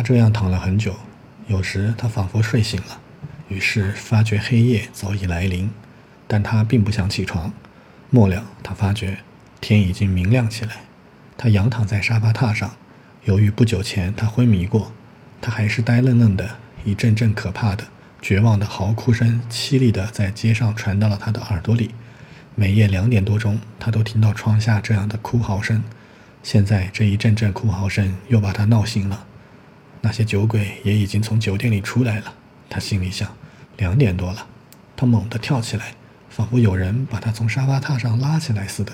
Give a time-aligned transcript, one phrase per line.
[0.00, 0.96] 他这样躺了很久，
[1.46, 2.98] 有时他仿佛睡醒了，
[3.48, 5.70] 于是发觉黑夜早已来临，
[6.26, 7.52] 但他并不想起床。
[8.08, 9.18] 末了，他发觉
[9.60, 10.76] 天已经明亮起来。
[11.36, 12.76] 他仰躺在沙发榻上，
[13.24, 14.90] 由于不久前他昏迷过，
[15.42, 16.56] 他还是呆愣愣的。
[16.86, 17.84] 一阵阵可怕的、
[18.22, 21.90] 绝望的嚎哭声，凄厉的在街上传到了他的耳朵里。
[22.54, 25.84] 每夜两点多钟，他都听到窗下这样的哭嚎声。
[26.42, 29.26] 现在这一阵阵哭嚎声又把他闹醒了。
[30.00, 32.34] 那些酒鬼也已经从酒店里出来了。
[32.68, 33.28] 他心里想：
[33.76, 34.46] 两点多了。
[34.96, 35.94] 他猛地跳起来，
[36.28, 38.92] 仿佛有人把他从沙发榻上拉起来似的。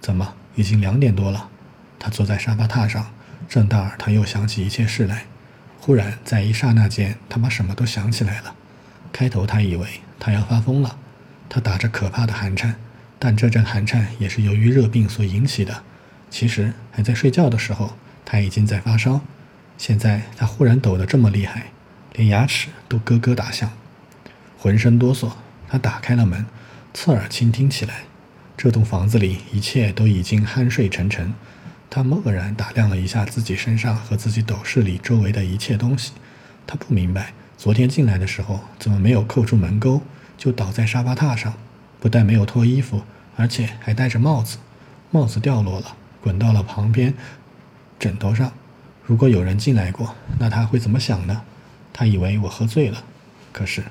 [0.00, 1.48] 怎么，已经两点多了？
[1.98, 3.12] 他坐在沙发榻上，
[3.48, 5.26] 正当他又想起一切事来。
[5.80, 8.54] 忽然，在一刹那间，他把什么都想起来了。
[9.12, 9.86] 开头他以为
[10.18, 10.96] 他要发疯了，
[11.48, 12.76] 他打着可怕的寒颤，
[13.18, 15.82] 但这阵寒颤也是由于热病所引起的。
[16.30, 19.20] 其实还在睡觉的时候，他已经在发烧。
[19.76, 21.72] 现在他忽然抖得这么厉害，
[22.14, 23.70] 连牙齿都咯咯打响，
[24.58, 25.32] 浑身哆嗦。
[25.68, 26.44] 他打开了门，
[26.92, 28.02] 侧耳倾听起来。
[28.56, 31.32] 这栋房子里一切都已经酣睡沉沉。
[31.88, 36.12] 他漠然打量了一下自己身上和自己斗室里周围的一切东西，
[36.66, 40.02] 他不明白昨天进来的时候怎么没有扣住门钩，
[40.36, 41.54] 就倒在沙发榻上，
[41.98, 43.02] 不但没有脱衣服，
[43.36, 44.58] 而且还戴着帽子，
[45.10, 47.14] 帽子掉落了，滚到了旁边
[47.98, 48.52] 枕头上。
[49.12, 51.42] 如果有人进来过，那他会怎么想呢？
[51.92, 53.04] 他以为我喝醉了，
[53.52, 53.84] 可是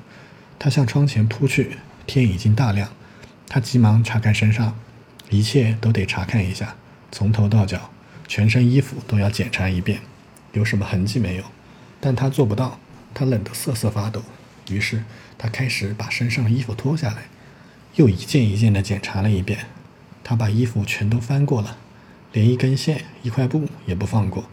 [0.57, 1.77] 他向窗前扑去，
[2.07, 2.89] 天已经大亮，
[3.47, 4.75] 他急忙查看身上，
[5.29, 6.75] 一切都得查看一下。
[7.11, 7.91] 从头到脚，
[8.27, 9.99] 全身衣服都要检查一遍，
[10.53, 11.43] 有什么痕迹没有？
[11.99, 12.79] 但他做不到，
[13.13, 14.23] 他冷得瑟瑟发抖。
[14.71, 15.03] 于是
[15.37, 17.25] 他开始把身上的衣服脱下来，
[17.93, 19.67] 又一件一件地检查了一遍。
[20.23, 21.77] 他把衣服全都翻过了，
[22.33, 24.45] 连一根线、一块布也不放过。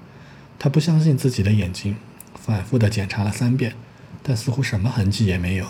[0.58, 1.96] 他不相信自己的眼睛，
[2.34, 3.74] 反复地检查了三遍，
[4.22, 5.66] 但似乎什么痕迹也没有。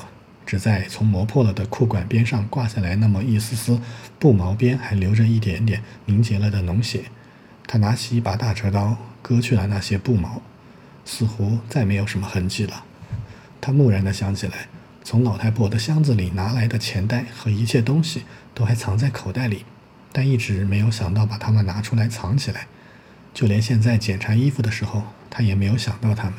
[0.47, 3.79] 只在从磨破了的裤管边上挂下来那么一丝丝
[4.19, 7.05] 布毛边，还留着一点点凝结了的脓血。
[7.67, 10.41] 他拿起一把大折刀，割去了那些布毛，
[11.05, 12.85] 似乎再没有什么痕迹了。
[13.61, 14.69] 他蓦然地想起来，
[15.05, 18.23] 从老太婆的箱子里拿来的钱袋和一切东西
[18.55, 19.67] 都还藏在口袋里，
[20.13, 22.67] 但一直没有想到把它们拿出来藏起来。
[23.39, 26.35] 就连现在检查衣服的时候，他也没有想到他们。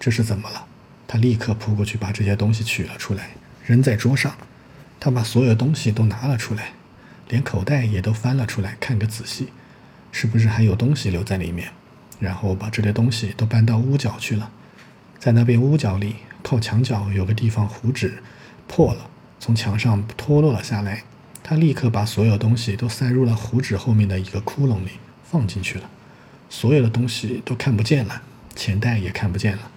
[0.00, 0.64] 这是怎么了？
[1.06, 3.32] 他立刻扑过去，把这些东西取了出来，
[3.66, 4.34] 扔在桌上。
[4.98, 6.72] 他把所有东西都拿了出来，
[7.28, 9.48] 连口袋也都翻了出来，看个仔细，
[10.12, 11.68] 是不是还有东西留在里面？
[12.18, 14.50] 然后把这些东西都搬到屋角去了。
[15.18, 18.22] 在那边屋角里，靠墙角有个地方，糊纸
[18.66, 21.02] 破了，从墙上脱落了下来。
[21.42, 24.92] 他立刻把所有东西都塞入了糊纸后面的一个窟窿里，
[25.22, 25.90] 放进去了。
[26.56, 28.22] 所有的东西都看不见了，
[28.54, 29.72] 钱袋也看不见了。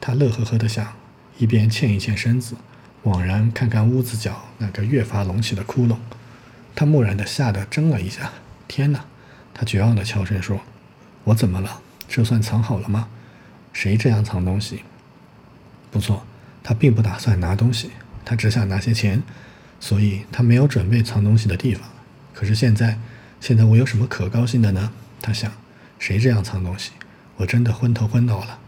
[0.00, 0.94] 他乐呵呵地想，
[1.36, 2.56] 一边欠一欠身子，
[3.04, 5.98] 惘然看看屋子角那个越发隆起的窟窿。
[6.74, 8.32] 他蓦然地吓得怔了一下。
[8.66, 9.04] 天哪！
[9.52, 10.62] 他绝望地悄声说
[11.24, 11.82] ：“我怎么了？
[12.08, 13.08] 这算藏好了吗？
[13.74, 14.84] 谁这样藏东西？”
[15.92, 16.24] 不错，
[16.62, 17.90] 他并不打算拿东西，
[18.24, 19.22] 他只想拿些钱，
[19.78, 21.86] 所以他没有准备藏东西的地方。
[22.32, 22.98] 可是现在，
[23.38, 24.90] 现在我有什么可高兴的呢？
[25.20, 25.52] 他想：
[26.02, 26.90] 谁这样藏东西？
[27.36, 28.58] 我真的昏头昏脑了。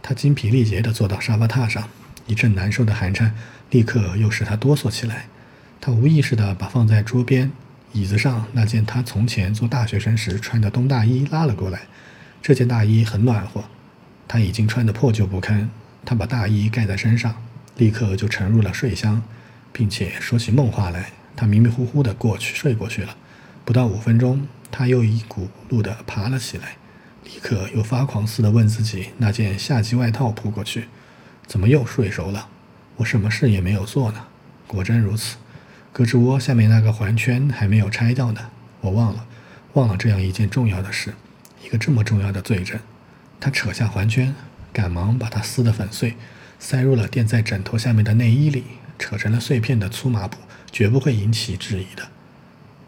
[0.00, 1.88] 他精疲力竭地坐到沙发榻上，
[2.28, 3.34] 一阵难受的寒颤
[3.70, 5.26] 立刻又使他哆嗦起来。
[5.80, 7.50] 他无意识地把放在桌边
[7.90, 11.80] 椅子上那件他从前做大学生时穿的冬大衣拉了过来。
[12.40, 13.64] 这件大衣很暖和，
[14.28, 15.68] 他已经穿得破旧不堪。
[16.04, 17.34] 他把大衣盖在身上，
[17.76, 19.20] 立刻就沉入了睡乡，
[19.72, 21.10] 并且说起梦话来。
[21.34, 23.16] 他迷迷糊糊地过去睡过去了。
[23.64, 26.76] 不到五分钟，他又一骨碌地爬了起来。
[27.24, 30.88] 立刻又发狂似的问自己：“那件夏季外套扑过去，
[31.46, 32.48] 怎么又睡熟了？
[32.96, 34.26] 我什么事也没有做呢。
[34.66, 35.36] 果真如此，
[35.94, 38.50] 胳肢窝下面那个环圈还没有拆掉呢。
[38.80, 39.26] 我忘了，
[39.72, 41.14] 忘了这样一件重要的事，
[41.64, 42.78] 一个这么重要的罪证。”
[43.40, 44.34] 他扯下环圈，
[44.72, 46.14] 赶忙把它撕得粉碎，
[46.58, 48.64] 塞入了垫在枕头下面的内衣里。
[48.96, 50.38] 扯成了碎片的粗麻布，
[50.70, 52.08] 绝不会引起质疑的。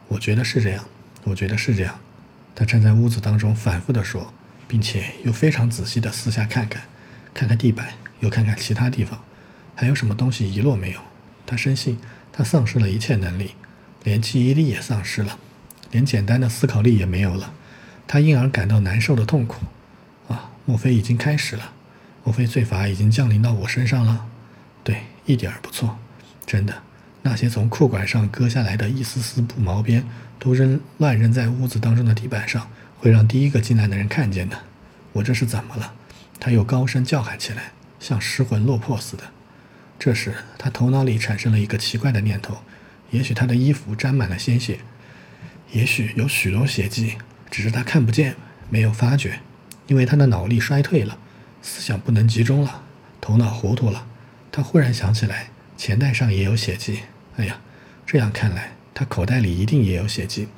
[0.07, 0.85] 我觉得是这样，
[1.25, 1.99] 我觉得是这样。
[2.57, 4.33] 他站在屋子当中，反复地说，
[4.67, 6.83] 并且又非常仔细地四下看看，
[7.35, 9.23] 看看地板，又看看其他地方，
[9.75, 11.01] 还有什么东西遗落没有。
[11.45, 11.99] 他深信
[12.33, 13.53] 他丧失了一切能力，
[14.03, 15.39] 连记忆力也丧失了，
[15.91, 17.53] 连简单的思考力也没有了。
[18.09, 19.61] 他因而感到难受的痛苦。
[20.29, 21.73] 啊，莫非已经开始了？
[22.25, 24.27] 莫非罪罚已经降临到我身上了？
[24.83, 25.99] 对，一点儿不错，
[26.47, 26.83] 真的。
[27.29, 30.07] 那些从裤管上割下来的一丝丝布毛边，
[30.39, 32.71] 都扔乱扔在屋子当中的地板上，
[33.01, 34.57] 会让第一个进来的人看见的。
[35.13, 35.93] 我这是怎么了？
[36.39, 39.25] 他又高声叫喊起来，像失魂落魄似的。
[39.99, 42.59] 这时，他头脑里产生了一个奇怪的念头：
[43.11, 44.79] 也许他的衣服沾满了鲜血，
[45.73, 47.17] 也许有许多血迹，
[47.51, 48.37] 只是他看不见，
[48.71, 49.41] 没有发觉，
[49.89, 51.19] 因为他的脑力衰退了，
[51.61, 52.83] 思想不能集中了，
[53.21, 54.07] 头脑糊涂了。
[54.53, 57.01] 他忽然想起来，钱袋上也有血迹。
[57.37, 57.59] 哎呀，
[58.07, 60.49] 这样看来，他口袋里一定也有血迹，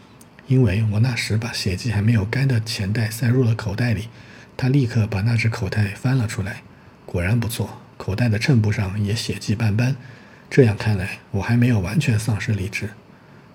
[0.46, 4.08] 因为我那时把血迹还没有干的钱袋塞入了口袋里。
[4.56, 6.62] 他立刻把那只口袋翻了出来，
[7.06, 7.80] 果然不错。
[7.96, 9.96] 口袋的衬布上也血迹斑斑，
[10.48, 12.90] 这样看来，我还没有完全丧失理智。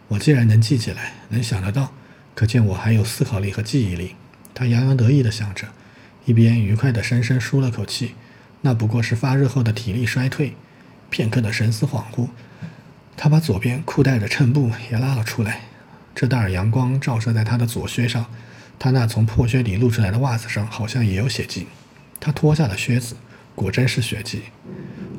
[0.09, 1.93] 我既然能记起来，能想得到，
[2.35, 4.15] 可见我还有思考力和记忆力。
[4.53, 5.69] 他洋洋得意地想着，
[6.25, 8.15] 一边愉快地深深舒了口气。
[8.61, 10.55] 那不过是发热后的体力衰退。
[11.09, 12.29] 片刻的神思恍惚，
[13.15, 15.61] 他把左边裤带的衬布也拉了出来。
[16.15, 18.25] 这袋阳光照射在他的左靴上，
[18.77, 21.67] 他那从破靴里露出来的袜子上好像也有血迹。
[22.19, 23.15] 他脱下了靴子。
[23.55, 24.41] 果真是血迹，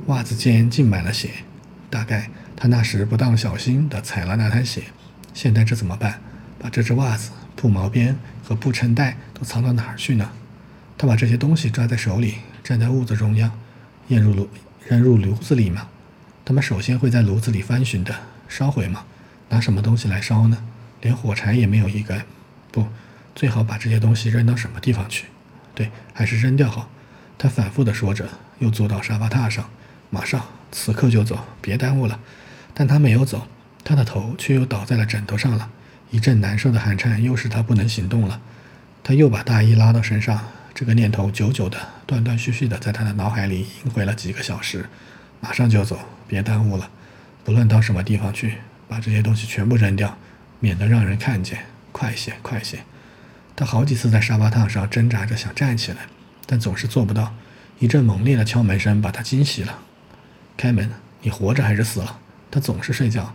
[0.06, 1.31] 袜子间浸满了血，
[1.88, 4.82] 大概他那时不当小心的踩了那滩血。
[5.32, 6.20] 现在这怎么办？
[6.58, 10.29] 把这只袜子、布毛边和布衬带都藏到哪儿去呢？
[10.99, 13.49] 他把这些东西抓在手里，站在屋子中央，
[14.08, 14.49] 扔入炉，
[14.88, 15.87] 扔入炉子里吗？
[16.44, 18.14] 他们首先会在炉子里翻寻的，
[18.49, 19.05] 烧毁吗？
[19.49, 20.62] 拿什么东西来烧呢？
[21.00, 22.23] 连火柴也没有一根。
[22.70, 22.87] 不，
[23.35, 25.26] 最好把这些东西扔到什么地方去？
[25.75, 26.91] 对，还是扔掉好。
[27.38, 29.70] 他反复地说着，又坐到沙发榻上，
[30.11, 32.20] 马上，此刻就走，别耽误了。
[32.75, 33.47] 但他没有走，
[33.82, 35.70] 他的头却又倒在了枕头上了。
[36.11, 38.40] 一阵难受的寒颤又使他不能行动了。
[39.02, 44.87] 他又把大衣拉到身上，这个念头久久的、断断续续的在他的脑海里萦回了几个小时。
[45.40, 45.99] 马上就走，
[46.35, 46.91] 别耽误了。
[47.45, 48.55] 不论到什么地方去，
[48.89, 50.19] 把这些东西全部扔掉，
[50.59, 51.61] 免得让人看见。
[51.93, 52.81] 快些，快些！
[53.55, 55.99] 他好几次在沙发榻上挣扎着想站起来。
[56.45, 57.33] 但总是做不到。
[57.79, 59.79] 一阵猛烈的敲门声把他惊醒了。
[60.57, 60.91] 开门！
[61.23, 62.19] 你活着还是死了？
[62.51, 63.33] 他总是睡觉。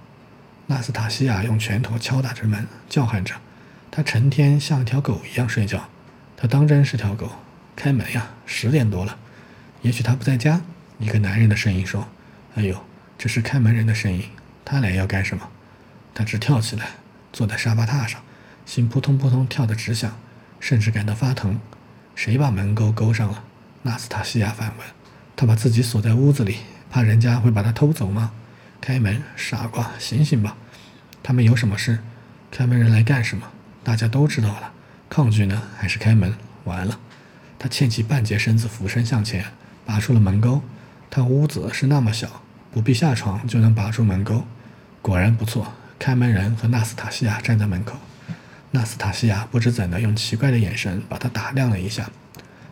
[0.68, 3.34] 纳斯塔西亚用拳头敲打着门，叫喊着。
[3.90, 5.88] 他成天像条狗一样睡觉。
[6.36, 7.32] 他当真是条狗。
[7.78, 8.28] 开门呀！
[8.46, 9.18] 十点多了。
[9.84, 10.60] 也许他不在家。
[11.00, 12.06] 一个男人的声音说
[12.56, 12.84] ：“哎呦，
[13.20, 14.24] 这是开门人的声音。
[14.64, 15.50] 他来要干什么？”
[16.16, 16.92] 他直跳起来，
[17.34, 18.22] 坐在沙发榻上，
[18.66, 20.18] 心扑通扑通跳得直响，
[20.60, 21.60] 甚至感到发疼。
[22.16, 23.44] 谁把门钩勾上了？
[23.84, 24.88] 纳斯塔西亚反问。
[25.36, 28.32] 他把自己锁在屋子里，怕人家会把他偷走吗？
[28.80, 30.56] 开门，傻瓜，醒醒吧！
[31.22, 32.00] 他们有什么事？
[32.50, 33.46] 开门人来干什么？
[33.84, 34.72] 大家都知道了。
[35.10, 36.34] 抗拒呢，还是开门？
[36.64, 36.98] 完了！
[37.58, 39.46] 他欠起半截身子，俯身向前，
[39.86, 40.62] 拔出了门钩。
[41.10, 44.46] 他屋子是那么小，不必下床就能拔出门钩。
[45.02, 45.74] 果然不错。
[46.00, 47.98] 开门人和纳斯塔西亚站在门口。
[48.72, 52.10] 纳斯塔西亚不知怎的，用奇怪的眼神把他打量了一下。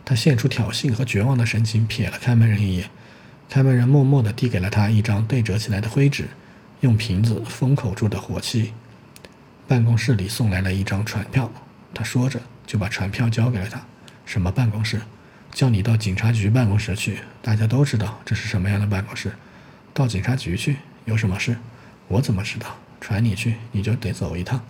[0.05, 2.89] 他现出挑衅和绝望的神情，瞥了开门人一眼。
[3.49, 6.29] 开门人默默地递给了他一张对折起来的灰纸，
[6.79, 8.71] 用瓶子封口住的火器。
[9.67, 11.51] 办公室里送来了一张传票，
[11.93, 13.81] 他说着就把传票交给了他。
[14.25, 15.01] 什么办公室？
[15.51, 17.19] 叫你到警察局办公室去。
[17.41, 19.33] 大家都知道这是什么样的办公室。
[19.97, 20.77] 到警察局去？
[21.05, 21.57] 有什么事？
[22.07, 22.67] 我怎么知道？
[23.01, 24.61] 传你去，你就得走一趟。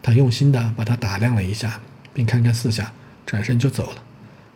[0.00, 1.80] 他用心地把他打量了一下，
[2.14, 2.92] 并看看四下，
[3.26, 4.02] 转身就走了。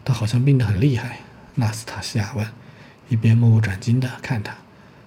[0.05, 1.19] 他好像病得很厉害，
[1.57, 2.47] 纳斯塔西亚问，
[3.09, 4.55] 一边目不转睛地看他。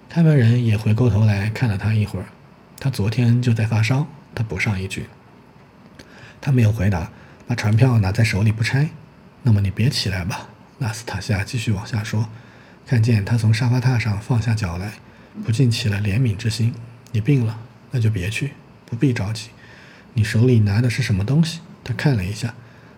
[0.10, 2.26] 开门人也回过头来看了他一会儿。
[2.78, 4.06] 他昨天就在发烧。
[4.36, 5.06] 他补上一句。
[6.42, 7.10] 他没有回答，
[7.48, 8.90] 把传票拿在手里不拆。
[9.44, 10.50] 那么你别起来吧，
[10.80, 12.28] 纳斯塔西亚继续往下说。
[12.86, 14.92] 看见他从沙发榻上放下脚来，
[15.44, 16.74] 不禁起了怜悯之心。
[17.12, 17.60] 你病了，
[17.92, 18.52] 那就别去，
[18.86, 19.50] 不必着急。
[20.14, 21.60] 你手里拿的是什么东西？
[21.84, 22.54] 他看了一下，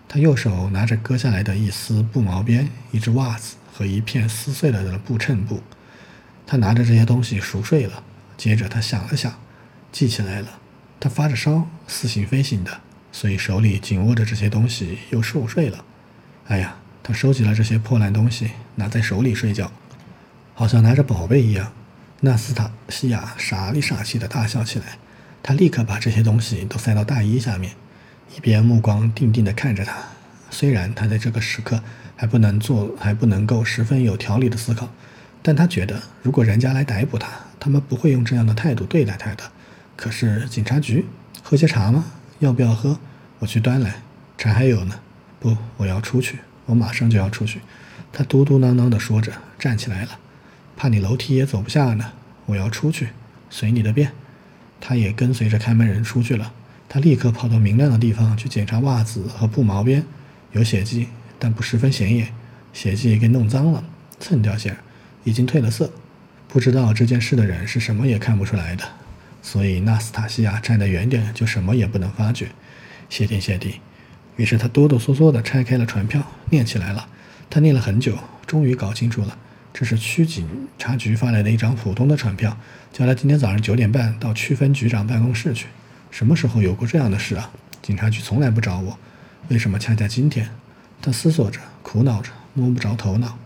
[0.08, 5.62] 他右手拿着割下来的一丝布毛边、一只袜子和一片撕碎了的布衬布。
[6.46, 8.02] 他拿着这些东西熟睡了。
[8.36, 9.38] 接着他想了想，
[9.90, 10.60] 记起来了，
[11.00, 12.80] 他发着烧，似醒非醒的，
[13.10, 15.84] 所以手里紧握着这些东西又熟睡了。
[16.46, 19.72] 哎呀，他收集了这些破烂东西，拿在手里睡觉，
[20.54, 21.72] 好像拿着宝贝一样。
[22.20, 24.98] 纳斯塔西亚傻里傻气的大笑起来。
[25.40, 27.72] 他立刻把这些东西都塞到大衣下面，
[28.36, 29.94] 一边目光定定地看着他。
[30.50, 31.80] 虽然他在这个时刻
[32.16, 34.88] 还不能做，还不能够十分有条理的思考，
[35.42, 37.28] 但他觉得如果人家来逮捕他，
[37.60, 39.44] 他们不会用这样的态度对待他的。
[39.94, 41.06] 可是警察局，
[41.42, 42.04] 喝些茶吗？
[42.40, 42.98] 要不要喝？
[43.38, 44.02] 我去端来。
[44.36, 44.98] 茶还有呢。
[45.38, 47.60] 不，我要出去，我马上就要出去。
[48.12, 50.18] 他嘟嘟囔囔地说着，站起来了。
[50.78, 52.12] 怕你楼梯也走不下呢。
[52.46, 53.08] 我要出去，
[53.50, 54.12] 随你的便。
[54.80, 56.52] 他也跟随着开门人出去了。
[56.88, 60.04] 他立刻跑到明亮的地方去检查袜子和布毛边，
[60.52, 62.32] 有血迹，但不十分显眼。
[62.72, 63.82] 血迹给弄脏了，
[64.20, 64.76] 蹭掉些，
[65.24, 65.90] 已经褪了色。
[66.46, 68.84] 不知道这件事的人是什么也看不出来的，
[69.42, 72.50] 所以纳斯塔西亚站得远点，就什么也不能发觉。
[73.10, 73.80] 谢天谢地！
[74.36, 77.08] 于是他哆哆嗦嗦地拆开了传票，念起来了。
[77.50, 78.16] 他念了很久，
[78.46, 79.36] 终于搞清楚了，
[79.78, 80.44] 这是区警
[80.76, 82.58] 察局发来的一张普通的传票，
[82.92, 85.68] 叫他今天早上九点半到区分局长办公室去。
[86.10, 87.48] 什么时候有过这样的事啊？
[87.80, 88.98] 警察局从来不找我，
[89.46, 90.50] 为什么恰恰今天？
[91.00, 93.38] 他思索着，苦恼着，摸不着头脑。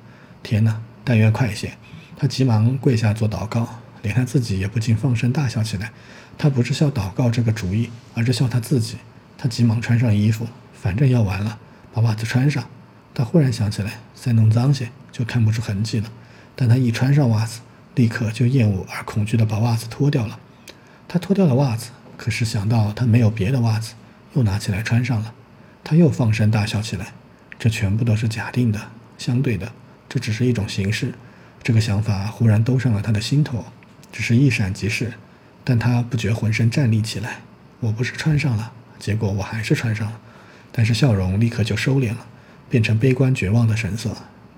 [0.42, 0.80] 天哪！
[1.04, 1.74] 但愿快些！
[2.16, 3.68] 他急忙跪下做祷告，
[4.00, 5.92] 连他自己也不禁放声大笑起来。
[6.38, 8.96] 他不是笑祷告这个主意，而是笑他自己。
[9.36, 10.48] 他急忙穿上衣服。
[10.72, 11.58] 反正要完了，
[11.92, 12.64] 把袜子穿上。
[13.12, 16.10] 他忽然想起来，再弄脏些就看不出痕迹了。
[16.56, 17.60] 但他一穿上袜子，
[17.94, 20.40] 立刻就厌恶而恐惧地把袜子脱掉了。
[21.06, 23.92] 他脱掉了袜子，可是想到他没有别的袜子，
[24.34, 25.32] 又拿起来穿上了。
[25.84, 27.12] 他又放声大笑起来。
[27.58, 28.80] 这全部都是假定的、
[29.18, 29.70] 相对的，
[30.08, 31.14] 这只是一种形式。
[31.62, 33.64] 这个想法忽然兜上了他的心头，
[34.10, 35.12] 只是一闪即逝。
[35.62, 37.40] 但他不觉浑身站立起来。
[37.78, 40.18] 我不是穿上了，结果我还是穿上了。
[40.72, 42.26] 但是笑容立刻就收敛了，
[42.68, 44.10] 变成悲观绝望的神色。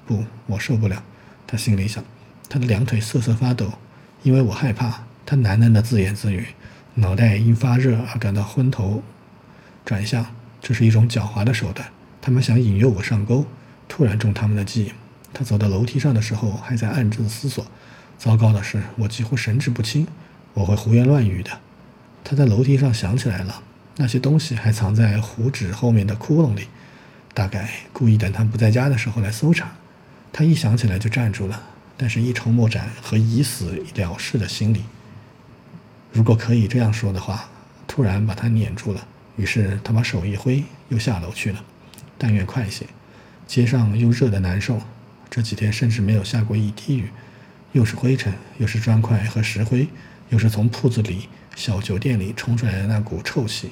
[0.07, 1.03] 不，我受不了。
[1.47, 2.05] 他心里想，
[2.49, 3.73] 他的两腿瑟瑟发抖，
[4.23, 5.05] 因为我害怕。
[5.27, 6.49] 他喃喃地自言自语，
[6.95, 9.03] 脑袋因发热而感到昏头
[9.85, 10.27] 转向。
[10.61, 11.89] 这是一种狡猾的手段，
[12.21, 13.47] 他们想引诱我上钩，
[13.89, 14.93] 突然中他们的计。
[15.33, 17.67] 他走到楼梯上的时候，还在暗自思索。
[18.19, 20.07] 糟糕的是，我几乎神志不清，
[20.53, 21.51] 我会胡言乱语的。
[22.23, 23.63] 他在楼梯上想起来了。
[23.97, 26.69] 那些东西还藏在胡纸后面的窟窿里，
[27.33, 29.73] 大概故意等他不在家的时候来搜查。
[30.37, 31.62] 他一想起来就站住了，
[31.97, 34.83] 但是一筹莫展和已死了事的心理。
[36.12, 37.49] 如果可以这样说的话，
[37.87, 39.07] 突然把他撵住了。
[39.37, 41.64] 于是他把手一挥，又下楼去了。
[42.19, 42.85] 但愿快些，
[43.47, 44.81] 街上又热得难受。
[45.31, 47.11] 这几天甚至没有下过一滴雨，
[47.71, 49.87] 又是灰尘，又是砖块和石灰，
[50.31, 53.71] 又是从铺子里、小酒店里冲出来的那股臭气。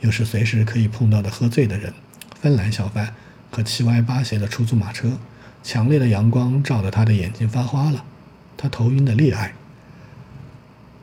[0.00, 1.90] 又是随时可以碰到的喝醉的人、
[2.38, 3.14] 芬兰小贩
[3.50, 5.18] 和七歪八斜的出租马车。
[5.62, 8.04] 强烈的阳光照得他的眼睛发花了，
[8.56, 9.54] 他头晕的厉害。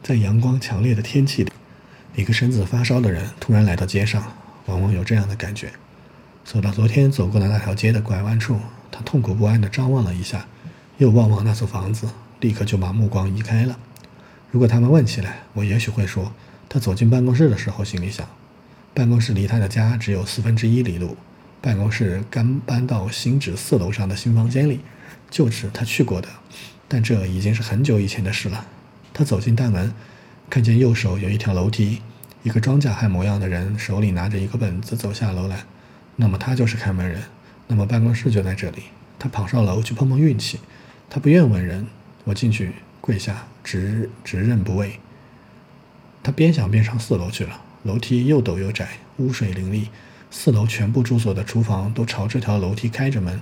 [0.04, 1.52] 在阳光强烈的天气里，
[2.16, 4.34] 一个身子发烧的人突然来到街上，
[4.66, 5.72] 往往有这样的感觉。
[6.44, 8.60] 走到昨天走过的那条街的拐弯处，
[8.92, 10.48] 他痛苦不安地张望了一下，
[10.98, 13.78] 又望望那座房子，立刻就把目光移开了。
[14.52, 16.34] 如果他们问起来，我也许会说，
[16.68, 18.28] 他走进办公室的时候心里想。
[18.94, 21.16] 办公室离他的家只有四分之一里路。
[21.62, 24.80] 办公室刚搬到新址四楼上的新房间里，
[25.30, 26.30] 就是他去过的，
[26.88, 28.66] 但这已经是很久以前的事了。
[29.14, 29.94] 他走进大门，
[30.50, 32.02] 看见右手有一条楼梯，
[32.44, 35.66] 一个装甲汉模样的人手里拿着一个本子走下楼来。
[36.16, 37.22] 那么他就是看门人，
[37.68, 38.84] 那么办公室就在这里。
[39.18, 40.60] 他跑上楼去碰碰运气。
[41.10, 41.88] 他不愿问人，
[42.24, 45.00] 我进去跪下，直直认不讳。
[46.24, 47.62] 他边想边上四楼去了。
[47.84, 48.88] 楼梯又陡又窄，
[49.18, 49.88] 污水淋漓。
[50.32, 53.40] 四楼全部住所的厨房都朝这条楼梯开着门，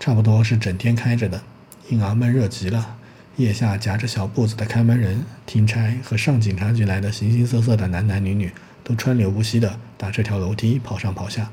[0.00, 1.42] 差不多是整天开着的，
[1.88, 2.96] 因而闷热极了。
[3.36, 8.52] 腋下夹着小布子的看门人、听差和上警察局来的形形色色的男男女女，
[8.84, 11.50] 都川流不息地打这条楼梯跑上跑下。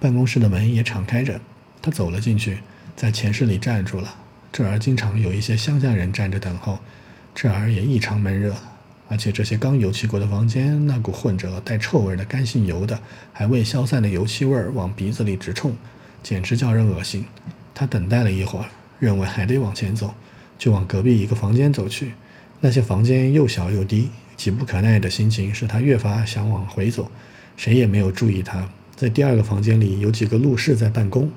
[0.00, 1.40] 办公室的门也敞开着，
[1.80, 2.58] 他走了进去，
[2.96, 4.16] 在前室里站住了。
[4.52, 6.78] 这儿经常有一些乡下人站着等候，
[7.34, 8.56] 这儿也异常闷热。
[9.08, 13.00] 而且这些刚油漆过的房间，那股混着带臭味的干性油的、
[13.32, 15.76] 还未消散的油漆味儿往鼻子里直冲，
[16.22, 17.24] 简直叫人恶心。
[17.72, 18.66] 他等待了一会儿，
[18.98, 20.14] 认为还得往前走，
[20.58, 22.14] 就往隔壁一个房间走去。
[22.60, 27.10] 那些房间又小又低，急不可耐的心情使他越发想往回走。
[27.56, 28.68] 谁也没有注意他。
[28.96, 31.30] 在第二个房间里有几个路士在办公，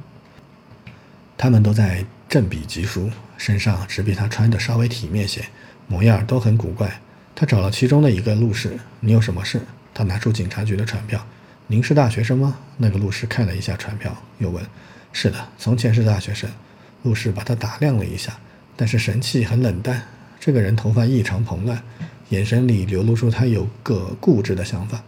[1.37, 5.43] 他们都在振笔疾书，身上只比他穿的稍微体面些，
[5.87, 6.99] 模样都很古怪。
[7.39, 9.61] 他找了其中的一个路士：“你有什么事？”
[9.95, 11.25] 他拿出警察局的传票。
[11.67, 14.61] “您是大学生吗？”那个路士看了一下传票，又问
[15.13, 16.49] ：“是的，从前是大学生。”
[17.03, 18.37] 路士把他打量了一下，
[18.75, 20.03] 但是神气很冷淡。
[20.37, 21.81] 这个人头发异常蓬乱，
[22.27, 25.01] 眼神里流露出他有个固执的想法。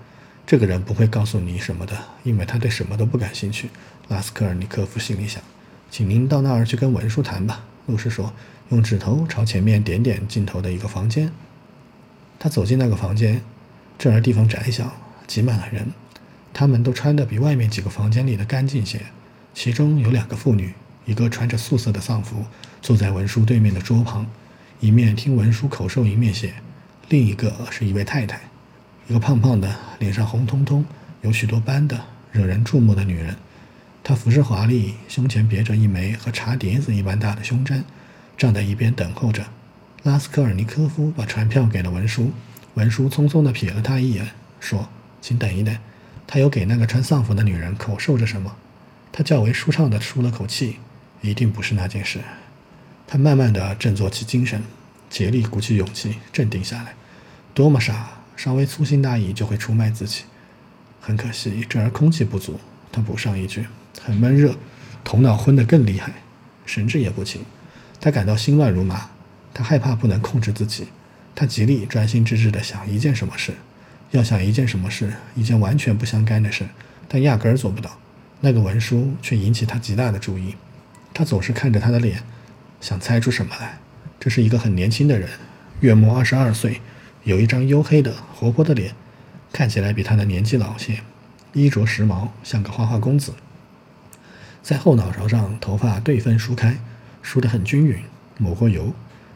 [0.48, 3.70] 这个人不会告诉你什么的，因为他对什么都不感兴趣。
[4.08, 5.44] 拉斯科尔尼科夫心里想
[5.92, 8.32] ：“请您到那儿去跟文书谈吧。”路士说，
[8.70, 11.30] 用指头朝前面点点尽头的一个房间。
[12.44, 13.40] 他走进那个房间，
[14.00, 14.92] 这儿地方窄小，
[15.28, 15.86] 挤满了人，
[16.52, 19.00] 他们都穿得比外面几个房间里的干净些。
[19.54, 20.74] 其中有两个妇女，
[21.06, 22.44] 一个穿着素色的丧服，
[22.82, 24.26] 坐在文书对面的桌旁，
[24.80, 26.50] 一面听文书口授，一面写；
[27.10, 28.42] 另一个是一位太太，
[29.08, 30.84] 一个胖胖的，脸上红彤彤、
[31.22, 33.36] 有许多斑的、惹人注目的女人。
[34.04, 37.86] 她服饰华丽，胸前别着一枚和茶碟子一般大的胸针，
[38.36, 39.46] 站在一边等候着。
[40.04, 42.32] 拉斯科尔尼科夫把船票给了文书，
[42.74, 44.90] 文书匆匆地瞥了他一眼，说
[45.22, 45.78] ：“请等一等。”
[46.26, 48.56] 他有给那个穿丧服的女人口授着什么？
[49.12, 50.78] 他较为舒畅地舒了口气，
[51.22, 52.20] 一定不是那件事。
[53.06, 54.64] 他慢慢地振作起精神，
[55.08, 56.96] 竭力鼓起勇气，镇定下来。
[57.54, 58.10] 多么傻！
[58.36, 60.24] 稍微粗心大意就会出卖自己。
[61.00, 62.60] 很可惜，这儿空气不足。
[62.92, 63.68] 他补上一句
[64.02, 64.56] ：“很闷热，
[65.04, 66.12] 头脑昏得更厉害，
[66.66, 67.46] 神志也不清。”
[68.02, 69.12] 他感到心乱如麻。
[69.54, 70.88] 他害怕不能控制自己。
[71.34, 73.54] 他极力专心致志地想一件什么事，
[74.12, 76.68] 要想一件什么事，一件完全不相干的事，
[77.08, 77.98] 但压根儿做不到。
[78.42, 80.56] 那个文书却引起他极大的注意，
[81.14, 82.22] 他总是看着他的脸，
[82.82, 83.78] 想猜出什么来。
[84.20, 85.30] 这是一个很年轻的人，
[85.80, 86.82] 约莫二十二岁，
[87.24, 88.94] 有一张黝黑的、活泼的脸，
[89.54, 91.00] 看起来比他的年纪老些，
[91.54, 93.34] 衣着时髦，像个花花公子。
[94.62, 96.78] 在后脑勺上，头发对分梳开，
[97.22, 97.98] 梳得很均匀，
[98.38, 98.94] 抹过油。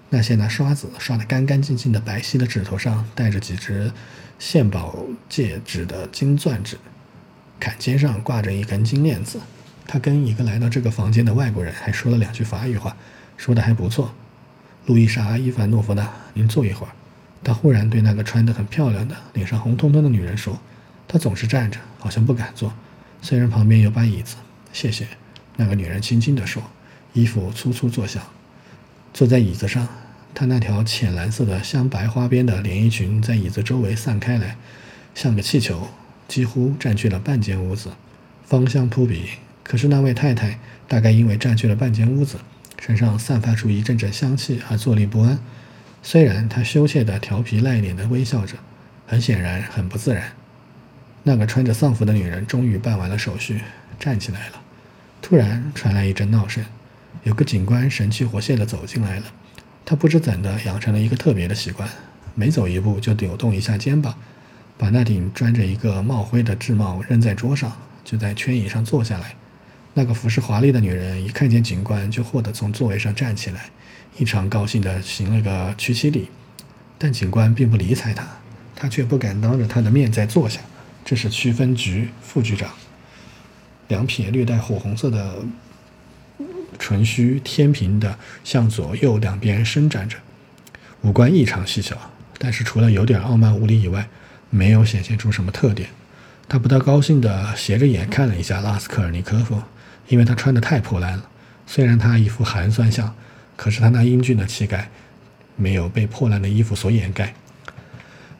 [0.10, 3.92] 那些拿刷子刷得干干净净的白皙的指头上，戴着几只
[4.40, 6.78] 献宝戒指的金钻指。
[7.60, 9.40] 坎肩上挂着一根金链子，
[9.88, 12.96] 他跟一个来到这个房间的外国人还说了两句法语话，
[13.38, 14.14] 说的还不错。
[14.86, 16.92] 路易莎·伊凡诺夫娜，您坐一会儿。
[17.44, 20.60] 他忽然对那个穿得很漂亮的、脸上红彤彤的女人说
[21.08, 22.74] ：“她总是站着，好像不敢坐。
[23.22, 24.36] 虽然旁边有把椅子。”
[24.74, 25.08] 谢谢。
[25.56, 26.62] 那个女人轻轻地说，
[27.14, 28.22] 衣服粗粗作响。
[29.16, 29.88] 坐在椅子上，
[30.34, 34.58] 她那条浅蓝色的镶白花边的连衣裙在椅子周围散开来，
[35.16, 35.88] 像个气球。
[36.28, 37.92] 几乎占据了半间屋子，
[38.44, 39.30] 芳香扑鼻。
[39.64, 42.40] 可是那位太太大概因为占据了半间屋子，
[42.78, 45.40] 身上散发出一阵阵香气而坐立不安。
[46.04, 48.58] 虽然她羞怯的、调皮赖脸的微笑着，
[49.08, 50.34] 很显然很不自然。
[51.24, 53.62] 那个穿着丧服的女人终于办完了手续，
[53.98, 54.62] 站起来了。
[55.22, 56.66] 突然传来一阵闹声，
[57.24, 59.26] 有个警官神气活现地走进来了。
[59.84, 61.88] 他不知怎的养成了一个特别的习惯，
[62.34, 64.16] 每走一步就扭动一下肩膀。
[64.78, 67.72] 把那顶装着一个帽徽的制帽扔在桌上，
[68.04, 69.34] 就在圈椅上坐下来。
[69.94, 73.70] 那个服饰华丽的女人一看见警官，就霍地从座位上站起来，
[74.18, 76.30] 异常高兴地行了个屈膝礼。
[76.98, 78.28] 但警官并不理睬她，
[78.76, 80.60] 她却不敢当着她的面再坐下。
[81.06, 82.70] 这是区分局副局长，
[83.88, 85.36] 两撇略带火红色的
[86.78, 90.18] 唇须天平地向左右两边伸展着，
[91.02, 94.08] 五官异常细小，但是除了有点傲慢无礼以外。
[94.52, 95.90] 没有显现出什么特点，
[96.48, 99.62] 他不大高兴地斜着眼看了一下拉斯科尔尼科夫，
[100.08, 101.28] 因为他穿得太破烂了。
[101.68, 103.14] 虽然他一副寒酸相，
[103.58, 104.90] 可是他那英俊的气概
[105.58, 107.34] 没有被破烂的衣服所掩盖。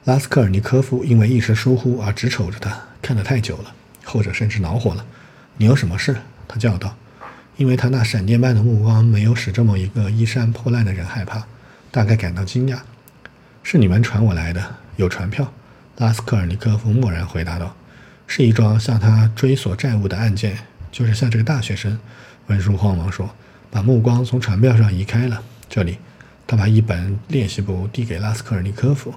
[0.06, 3.74] 拉斯科尔尼科夫因为一时疏忽而直瞅着他，看得太久了，
[4.06, 5.06] 后者甚至恼火了。
[5.58, 6.16] “你有什么事？”
[6.48, 6.96] 他叫道。
[7.58, 11.46] 因为他那闪电般的目光没有使这么一个衣衫破烂的人害怕，
[11.92, 12.80] 大概感到惊讶。
[13.64, 15.52] “是你们传我来的，有传票。”
[15.98, 17.76] 拉斯科尔尼科夫默然回答道
[18.28, 20.58] ：“是一桩向他追索债务的案件，
[20.92, 21.98] 就是向这个大学生。”
[22.48, 23.34] 文书慌忙说，
[23.72, 25.42] 把目光从传票上移开了。
[25.70, 25.98] 这里，
[26.46, 29.14] 他把一本练习簿递给拉斯科尔尼科夫，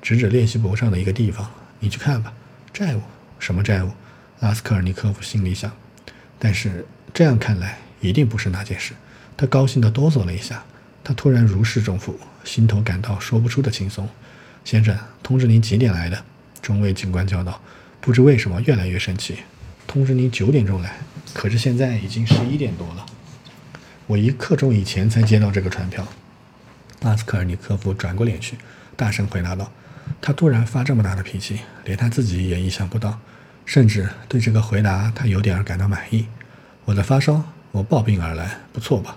[0.00, 2.32] 指指练习簿上的一个地方：“你去看吧。”
[2.72, 3.02] 债务？
[3.40, 3.90] 什么债务？
[4.40, 5.70] 拉斯科尔尼科夫心里想。
[6.38, 8.92] 但是这样看来，一定不是那件事。
[9.36, 10.64] 他高兴地哆嗦了一下，
[11.04, 14.08] 他突然如释重负，心头感到说不出的轻松。
[14.64, 16.24] 先生，通知您几点来的？
[16.60, 17.60] 中尉警官叫道。
[18.00, 19.38] 不知为什么越来越生气。
[19.86, 20.96] 通知您九点钟来，
[21.32, 23.06] 可是现在已经十一点多了。
[24.08, 26.04] 我一刻钟以前才接到这个传票。
[27.02, 28.58] 拉斯科尔尼科夫转过脸去，
[28.96, 29.70] 大声回答道。
[30.20, 33.20] 他突然发这么大的脾气，连他自己也意想不到，
[33.64, 36.26] 甚至对这个回答他有点感到满意。
[36.86, 37.42] 我的发烧，
[37.72, 39.16] 我抱病而来，不错吧？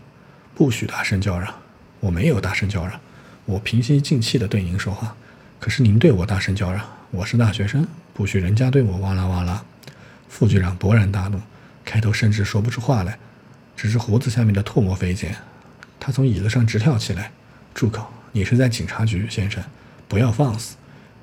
[0.56, 1.53] 不许大声叫嚷。
[1.99, 2.97] 我没有大声叫嚷，
[3.43, 5.15] 我平心静气地对您说话。
[5.60, 9.65] 可是您对我大声叫嚷，我是大学生，不许人家对我哇啦哇啦。
[10.30, 11.41] 副局长勃然大怒，
[11.84, 13.19] 开头甚至说不出话来，
[13.75, 15.36] 只是胡子下面的唾沫飞溅。
[15.99, 17.32] 他从椅子上直跳起来，
[17.73, 18.08] 住口！
[18.32, 19.62] 你是在警察局，先生，
[20.08, 20.77] 不要放肆！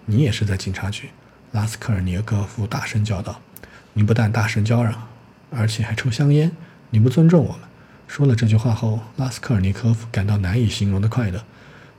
[0.04, 1.08] 你也是在警察局！
[1.52, 3.40] 拉斯科尔尼科夫大声叫道
[3.94, 5.08] ：“你不但大声叫嚷，
[5.50, 6.50] 而且还抽香烟，
[6.90, 7.60] 你不尊重我们。”
[8.06, 11.42] 说了这句话后，拉斯科尔尼科夫感到难以形容的快乐。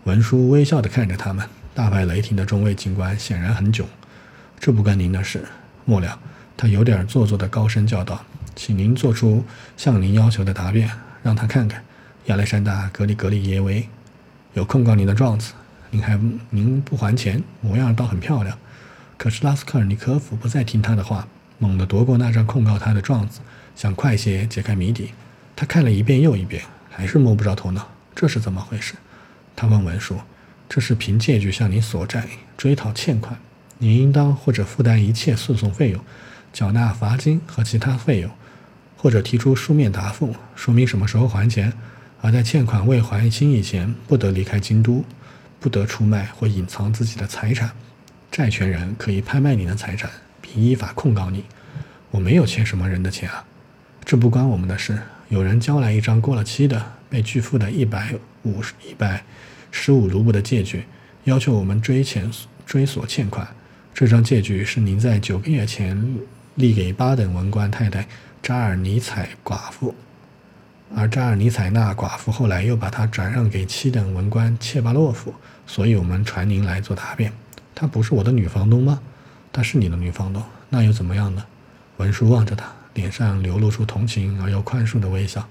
[0.05, 1.47] 文书微笑地看着他们。
[1.73, 3.86] 大发雷霆的中尉警官显然很囧，
[4.58, 5.43] 这不关您的事。
[5.84, 6.17] 末了，
[6.55, 8.23] 他有点做作的高声叫道
[8.55, 9.43] ：“请您做出
[9.75, 10.89] 向您要求的答辩，
[11.21, 11.84] 让他看看。”
[12.27, 13.89] 亚历山大·格里格里耶维
[14.53, 15.51] 有控告您的状子，
[15.91, 16.17] 您还
[16.49, 18.58] 您不还钱，模样倒很漂亮。
[19.17, 23.39] 可是拉斯科尔尼科夫不再听他的话，猛地夺过那张控告他的状子，
[23.75, 25.11] 想快些解开谜底。
[25.55, 28.93] 他看了一遍又一遍，还是摸不着头脑，这是怎么回事？
[29.55, 30.19] 他问文书
[30.67, 33.39] ：“这是凭借据向你索债，追讨欠款，
[33.77, 36.01] 你应当或者负担一切诉讼费用，
[36.51, 38.29] 缴纳罚金和其他费用，
[38.97, 41.71] 或者提出书面答复，说明什么时候还钱。
[42.21, 45.05] 而在欠款未还清以前，不得离开京都，
[45.59, 47.71] 不得出卖或隐藏自己的财产。
[48.31, 50.09] 债权人可以拍卖你的财产，
[50.55, 51.43] 依法控告你。
[52.11, 53.45] 我没有欠什么人的钱啊，
[54.03, 54.97] 这不关我们的事。
[55.29, 58.13] 有人交来一张过了期的、被拒付的一百
[58.43, 59.23] 五十一百。”
[59.77, 60.85] 十五卢布的借据，
[61.25, 62.31] 要求我们追钱
[62.65, 63.45] 追索欠款。
[63.93, 66.17] 这张借据是您在九个月前
[66.55, 68.07] 立给巴等文官太太
[68.41, 69.93] 扎尔尼采寡妇，
[70.95, 75.33] 而扎尔尼采那寡妇后来又把它转让给七等文官切巴洛夫，
[75.67, 77.33] 所以我们传您来做答辩。
[77.73, 79.01] 她不是我的女房东吗？
[79.55, 81.41] 她是你的女房东，那又怎么样呢？
[81.95, 85.47] 文叔望着他，脸上流露出同情而又宽恕的微笑，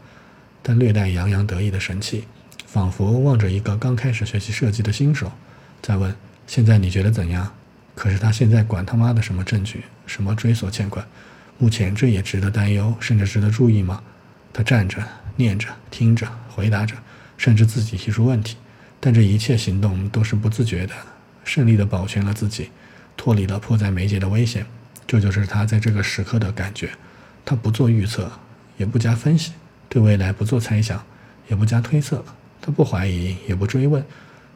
[0.63, 2.27] 但略带洋洋得意的神气。
[2.67, 5.33] 仿佛望着一个刚开始学习设计的新手，
[5.81, 6.15] 在问
[6.47, 7.51] ：“现在你觉得怎样？”
[7.97, 11.03] 可是他现在管他妈的什么证据，什么追索欠款？
[11.57, 14.03] 目前这也值得担忧，甚至值得注意吗？
[14.53, 15.03] 他站着，
[15.37, 16.95] 念着，听着，回答着，
[17.39, 18.59] 甚至自己提出问题，
[19.01, 20.93] 但这一切行动都是不自觉的，
[21.43, 22.69] 胜利地保全了自己，
[23.17, 24.65] 脱离了迫在眉睫的危险。
[25.07, 26.91] 这就是他在这个时刻的感觉。
[27.45, 28.31] 他不做预测，
[28.79, 29.53] 也不加分析，
[29.89, 31.05] 对未来不做猜想，
[31.49, 32.25] 也不加推测。
[32.61, 34.03] 他不怀疑，也不追问，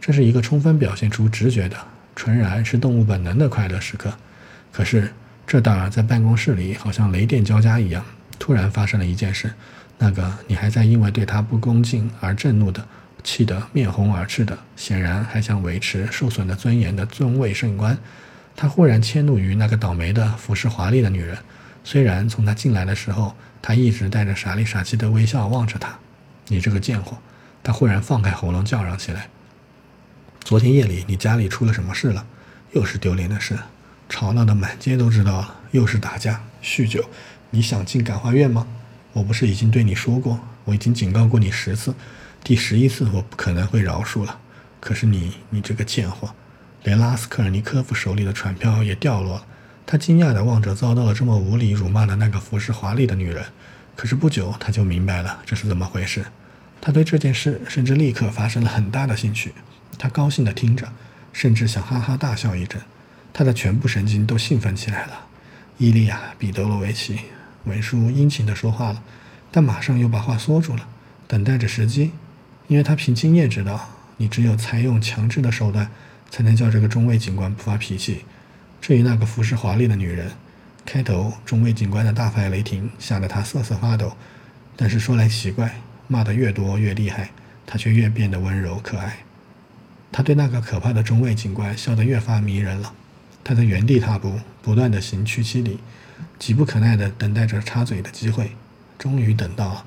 [0.00, 1.76] 这是一个充分表现出直觉的、
[2.16, 4.10] 纯然是动物本能的快乐时刻。
[4.72, 5.12] 可是，
[5.46, 8.02] 这当儿在办公室里好像雷电交加一样，
[8.38, 9.52] 突然发生了一件事。
[9.98, 12.82] 那个你还在因为对他不恭敬而震怒的、
[13.22, 17.98] 气得面红耳赤的，显然还想维持受损的尊严的尊位圣官，
[18.60, 21.38] 他忽然迁怒于那个倒霉的、服饰华丽的女人。
[21.84, 25.96] 虽然从他进来的时候，他一直带着傻里傻气的微笑望着他，
[26.48, 27.18] 你这个贱货！
[27.62, 29.28] 他忽然放开喉咙叫嚷起来
[30.42, 32.26] ：“昨天夜里你家里出了什么事了？
[32.72, 33.56] 又是丢脸的事，
[34.08, 35.54] 吵闹的满街都知道了。
[35.70, 37.08] 又是打架、酗酒。
[37.50, 38.66] 你想进感化院吗？
[39.12, 41.94] 我不是已经对你说过，我已经警告过你十次，
[42.42, 44.40] 第十一次我不可能会饶恕了。
[44.80, 46.34] 可是你，你这个贱货，
[46.88, 49.44] 连拉斯科尔尼科夫手里的船票也掉落了。”
[49.84, 53.44] 他惊讶地望着遭到了这么无理辱骂的那个服饰华丽的女人。
[53.94, 56.24] 可是不久他就明白了这是怎么回事。
[56.80, 59.52] 他对这件事甚至立刻发生了很大的兴趣，
[59.98, 60.88] 他高兴地听着，
[61.32, 62.80] 甚至想哈哈大笑一阵，
[63.34, 65.26] 他的全部神经都兴奋起来了。
[65.76, 67.18] 伊利亚·彼得罗维奇，
[67.64, 69.02] 文书殷勤地说话了，
[69.50, 70.86] 但马上又把话缩住了，
[71.26, 72.12] 等待着时机，
[72.68, 75.90] 因为他凭经验知道，你只有采用强制的手段，
[76.30, 78.24] 才能叫这个中尉警官不发脾气。
[78.80, 80.30] 至于那个服饰华丽的女人，
[80.84, 84.16] 开头中尉警官的大发雷霆吓得他瑟瑟发抖，
[84.76, 85.80] 但是说来奇怪。
[86.10, 87.28] 骂得越多越厉害，
[87.66, 89.18] 他却越变得温柔可爱。
[90.10, 92.94] 他对那个可怕的中尉警官笑得越发迷人了。
[93.44, 95.80] 他在原地踏步，不断地行去七里，
[96.38, 98.52] 急不可耐地等待着插嘴的机会。
[98.98, 99.84] 终于等到了，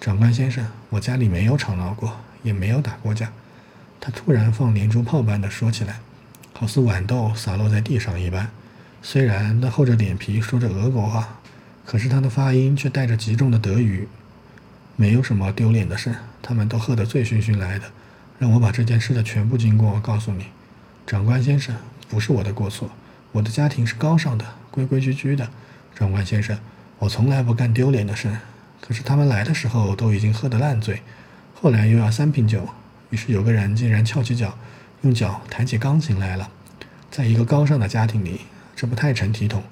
[0.00, 3.30] 长官先生，我家里没有吵闹过，也没有打过架。
[4.00, 6.00] 他突然放连珠炮般地说起来，
[6.54, 8.50] 好似豌豆洒落在地上一般。
[9.02, 11.40] 虽然他厚着脸皮说着俄国话，
[11.84, 14.08] 可是他的发音却带着极重的德语。
[14.96, 17.86] 没有什么丢脸的事，他们都喝得醉醺醺来的。
[18.38, 20.46] 让我把这件事的全部经过告诉你，
[21.06, 21.76] 长官先生，
[22.08, 22.90] 不是我的过错。
[23.32, 25.48] 我的家庭是高尚的，规规矩矩的。
[25.94, 26.58] 长官先生，
[26.98, 28.30] 我从来不干丢脸的事。
[28.80, 31.02] 可是他们来的时候都已经喝得烂醉，
[31.54, 32.68] 后来又要三瓶酒，
[33.10, 34.56] 于是有个人竟然翘起脚，
[35.02, 36.48] 用脚抬起钢琴来了。
[37.10, 38.42] 在一个高尚的家庭里，
[38.74, 39.62] 这不太成体统。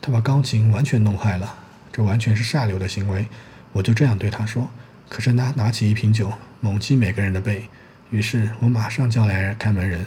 [0.00, 1.56] 他把钢琴完全弄坏了，
[1.92, 3.26] 这完全是下流的行为。
[3.72, 4.70] 我就这样对他说，
[5.08, 7.68] 可是他拿起一瓶酒，猛击每个人的背。
[8.10, 10.06] 于是我马上叫来看门人，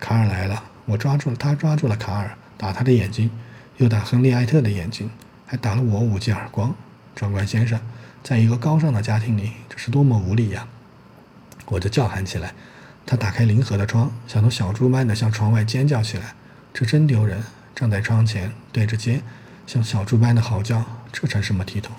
[0.00, 3.30] 卡尔来了，我抓住了他，抓住了卡尔，打他的眼睛，
[3.76, 5.08] 又打亨利埃特的眼睛，
[5.46, 6.74] 还打了我五记耳光。
[7.14, 7.80] 长官先生，
[8.24, 10.66] 在一个高尚的家庭里，这是多么无礼呀！
[11.66, 12.52] 我就叫喊起来。
[13.04, 16.34] 他打开临河的窗，像头小猪般的向窗外尖叫起来。
[16.74, 17.42] 这真丢人！
[17.74, 19.20] 站在窗前对着街，
[19.66, 21.94] 像小猪般的嚎叫，这成什么体统？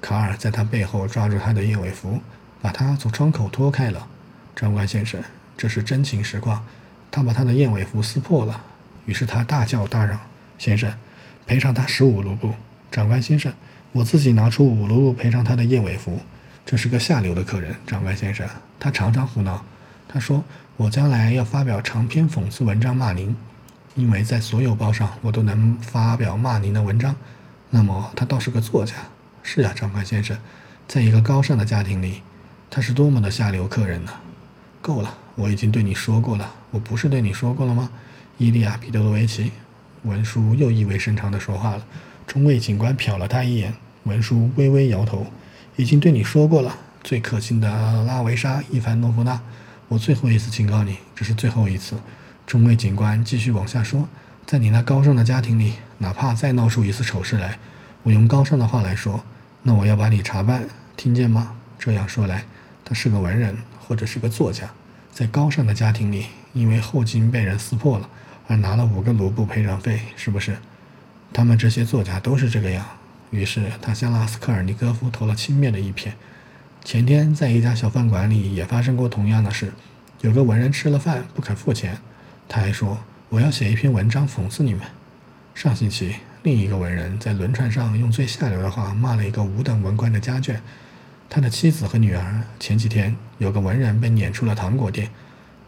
[0.00, 2.20] 卡尔在他背后抓住他的燕尾服，
[2.60, 4.06] 把他从窗口拖开了。
[4.54, 5.20] 长官先生，
[5.56, 6.64] 这是真情实况，
[7.10, 8.62] 他把他的燕尾服撕破了。
[9.06, 10.20] 于是他大叫大嚷
[10.58, 10.92] ：“先生，
[11.46, 12.52] 赔偿他十五卢布！”
[12.92, 13.52] 长官先生，
[13.92, 16.20] 我自己拿出五卢布赔偿他的燕尾服。
[16.66, 18.46] 这是个下流的客人，长官先生，
[18.78, 19.64] 他常常胡闹。
[20.06, 20.42] 他说
[20.76, 23.36] 我将来要发表长篇讽刺文章骂您，
[23.94, 27.14] 因为在所有报上我都能发表骂您的文章。
[27.70, 28.94] 那么他倒是个作家。
[29.42, 30.36] 是呀，长官先生，
[30.86, 32.22] 在一个高尚的家庭里，
[32.68, 34.12] 他是多么的下流客人呢！
[34.82, 37.90] 够了，我已经对你说过了，我不是对你说过了吗？
[38.36, 39.52] 伊利亚·彼得罗维奇，
[40.02, 41.84] 文书又意味深长地说话了。
[42.26, 45.26] 中尉警官瞟了他一眼，文书微微摇头，
[45.76, 46.76] 已经对你说过了。
[47.02, 49.40] 最可敬的拉维莎·伊凡诺夫娜，
[49.88, 51.96] 我最后一次警告你，这是最后一次。
[52.46, 54.08] 中尉警官继续往下说，
[54.46, 57.58] 在你那高尚的家庭里，哪怕再闹出一次丑事来，
[58.02, 59.22] 我用高尚的话来说，
[59.62, 61.54] 那我要把你查办，听见吗？
[61.78, 62.44] 这样说来，
[62.84, 64.70] 他是个文人，或者是个作家，
[65.12, 68.08] 在高尚的家庭里，因为后襟被人撕破了，
[68.46, 70.56] 而拿了五个卢布赔偿费，是不是？
[71.32, 72.84] 他们这些作家都是这个样。
[73.30, 76.12] 于是他向拉斯科尔尼科夫投了轻蔑的一瞥。
[76.88, 79.70] 前天在一家小饭馆里也发生过同样的事，
[80.22, 81.98] 有个文人吃了饭不肯付钱，
[82.48, 82.96] 他还说
[83.28, 84.80] 我要写一篇文章讽刺你们。
[85.54, 90.56] 上星期另一个文人在轮船上用最下流的话骂了一个五等文官的家眷，
[91.28, 92.40] 他的妻子和女儿。
[92.58, 95.10] 前几天有个文人被撵出了糖果店，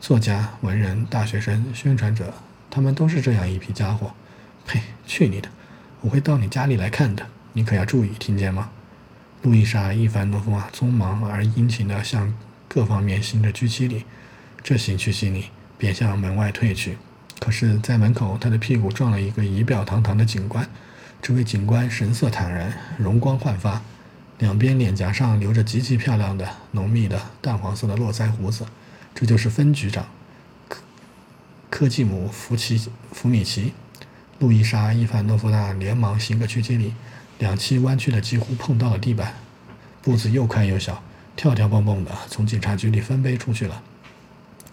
[0.01, 2.33] 作家、文人、大学生、宣传者，
[2.71, 4.11] 他们都是这样一批家伙。
[4.67, 4.81] 呸！
[5.07, 5.51] 去你的！
[6.01, 8.71] 我会到你家里来看的，你可要注意，听见吗？
[9.43, 12.35] 路易莎·伊凡诺夫啊，匆忙而殷勤地向
[12.69, 14.05] 各方面行着居七礼，
[14.63, 15.47] 这行去七礼，
[15.79, 16.99] 便向门外退去。
[17.39, 20.69] 可是，在门口，他的屁股撞了一个仪表堂堂的警官。
[21.23, 23.81] 这位警官神色坦然，容光焕发，
[24.39, 28.67] 两边脸颊上留着极其漂亮的、浓密的淡黄色的络腮胡子。
[29.15, 30.07] 这就是分局长
[30.69, 30.83] 科
[31.71, 33.73] 科季姆·福奇福米奇。
[34.39, 36.95] 路易莎·伊凡诺夫娜连忙行个屈膝礼。
[37.41, 39.35] 两栖弯曲的几乎碰到了地板，
[40.03, 41.03] 步子又快又小，
[41.35, 43.83] 跳跳蹦蹦的从警察局里翻飞出去了。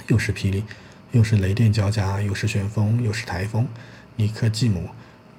[0.08, 0.66] 又是霹雳，
[1.14, 3.66] 又是雷电交加，又是旋风，又是台风。
[4.18, 4.82] 尼克季姆·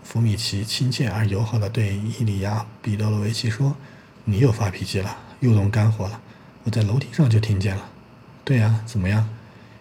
[0.02, 3.76] 弗米奇亲切而友好地对伊利亚·彼得罗维奇说
[4.24, 6.18] ：“你又发脾气了，又动肝火了。
[6.64, 7.90] 我在楼梯上就听见了。
[8.42, 9.28] ”“对呀，怎么样？”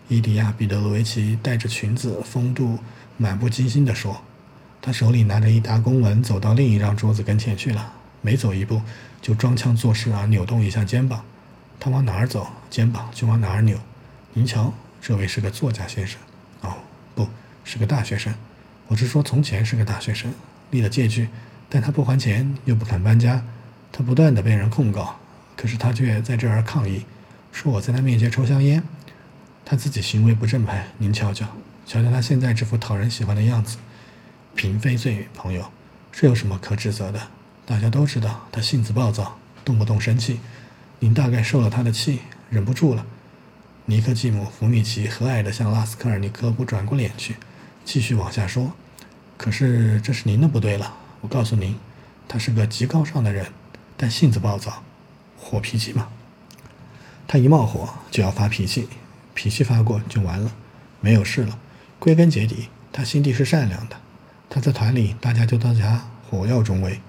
[0.10, 2.78] 伊利亚·彼得罗维奇带着裙子，风度
[3.16, 4.22] 漫不经心地说。
[4.82, 7.94] 他手里拿着一沓公文，走到另一张桌子跟前去了。
[8.22, 8.82] 每走一步，
[9.22, 11.24] 就装腔作势啊，扭动一下肩膀。
[11.80, 13.78] 他往哪儿走，肩膀就往哪儿扭。
[14.34, 16.20] 您瞧，这位是个作家先生。
[16.62, 16.74] 哦，
[17.14, 17.28] 不
[17.64, 18.34] 是个大学生。
[18.88, 20.34] 我是说，从前是个大学生，
[20.72, 21.28] 立了借据，
[21.70, 23.44] 但他不还钱，又不肯搬家。
[23.92, 25.20] 他不断的被人控告，
[25.56, 27.06] 可是他却在这儿抗议，
[27.52, 28.82] 说我在他面前抽香烟。
[29.66, 31.46] 他自己行为不正派，您瞧瞧，
[31.86, 33.78] 瞧瞧他现在这副讨人喜欢的样子。
[34.58, 35.72] 嫔妃罪，朋友，
[36.12, 37.28] 这有什么可指责的？
[37.64, 40.40] 大家都知道他性子暴躁，动不动生气。
[40.98, 43.06] 您大概受了他的气，忍不住了。
[43.86, 47.36] 尼克季姆·弗米奇和蔼地向拉斯科尔尼科夫转过脸去，
[47.86, 48.74] 继续往下说
[49.38, 50.92] ：“可是这是您的不对了。
[51.22, 51.78] 我告诉您，
[52.28, 53.46] 他是个极高尚的人，
[53.96, 54.82] 但性子暴躁，
[55.38, 56.08] 火脾气嘛。
[57.28, 58.90] 他一冒火就要发脾气，
[59.36, 60.52] 脾气发过就完了，
[61.00, 61.60] 没有事了。
[62.00, 63.98] 归根结底，他心地是善良的。”
[64.50, 67.00] 他在团里，大家就当他火药中尉。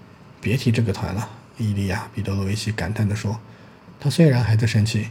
[0.40, 3.40] 别提这个团了，伊利亚·彼得罗维奇感叹地说。
[4.00, 5.08] 他虽然还在生气，